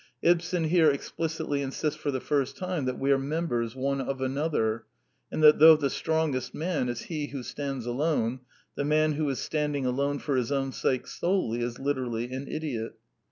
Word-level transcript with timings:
Ibsen 0.23 0.63
here 0.63 0.89
explicitly 0.89 1.61
insists 1.61 1.95
for 2.01 2.09
the 2.09 2.19
first 2.19 2.57
time 2.57 2.85
that" 2.85 2.97
we 2.99 3.11
are 3.11 3.19
members 3.19 3.75
one 3.75 4.01
of 4.01 4.19
another," 4.19 4.85
and 5.31 5.43
that 5.43 5.59
though 5.59 5.75
the 5.75 5.91
strongest 5.91 6.55
man 6.55 6.89
is 6.89 7.01
he 7.01 7.27
who 7.27 7.43
stands 7.43 7.85
alone, 7.85 8.39
the 8.73 8.83
man 8.83 9.11
who 9.11 9.29
Is 9.29 9.37
standing 9.37 9.85
alone 9.85 10.17
for 10.17 10.37
his 10.37 10.51
own 10.51 10.71
sake 10.71 11.05
solely 11.05 11.59
is 11.61 11.77
literally 11.77 12.31
an 12.31 12.47
idiot. 12.47 12.95